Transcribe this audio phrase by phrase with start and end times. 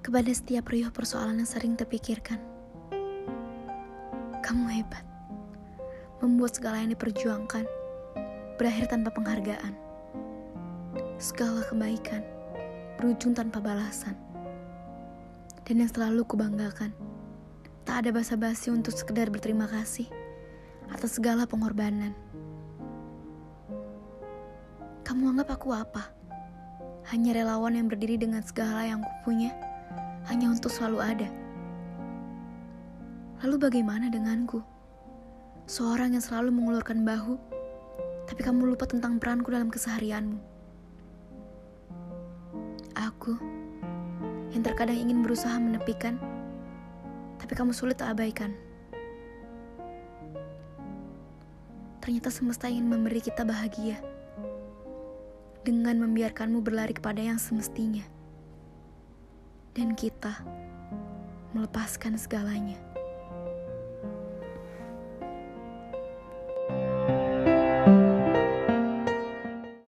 [0.00, 2.40] kepada setiap riuh persoalan yang sering terpikirkan.
[4.40, 5.04] Kamu hebat,
[6.24, 7.68] membuat segala yang diperjuangkan
[8.56, 9.76] berakhir tanpa penghargaan.
[11.20, 12.24] Segala kebaikan
[12.96, 14.16] berujung tanpa balasan.
[15.68, 16.90] Dan yang selalu kubanggakan,
[17.84, 20.08] tak ada basa-basi untuk sekedar berterima kasih
[20.90, 22.16] atas segala pengorbanan.
[25.06, 26.10] Kamu anggap aku apa?
[27.12, 29.54] Hanya relawan yang berdiri dengan segala yang kupunya,
[30.28, 31.28] hanya untuk selalu ada.
[33.40, 34.60] Lalu bagaimana denganku?
[35.64, 37.40] Seorang yang selalu mengulurkan bahu,
[38.28, 40.36] tapi kamu lupa tentang peranku dalam keseharianmu.
[42.98, 43.38] Aku
[44.52, 46.20] yang terkadang ingin berusaha menepikan,
[47.40, 48.52] tapi kamu sulit abaikan.
[52.04, 54.02] Ternyata semesta ingin memberi kita bahagia
[55.64, 58.02] dengan membiarkanmu berlari kepada yang semestinya,
[59.74, 60.42] dan kita
[61.54, 62.89] melepaskan segalanya.